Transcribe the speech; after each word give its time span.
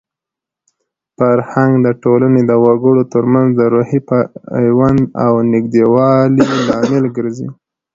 فرهنګ 1.17 1.73
د 1.85 1.87
ټولنې 2.03 2.41
د 2.49 2.51
وګړو 2.65 3.03
ترمنځ 3.13 3.49
د 3.59 3.61
روحي 3.73 3.99
پیوند 4.09 5.01
او 5.25 5.33
د 5.39 5.45
نږدېوالي 5.53 6.45
لامل 6.69 7.05
ګرځي. 7.17 7.47